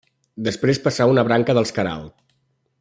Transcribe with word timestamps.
Després 0.47 0.79
passà 0.87 1.05
a 1.07 1.11
una 1.13 1.25
branca 1.29 1.57
dels 1.59 1.75
Queralt. 1.77 2.13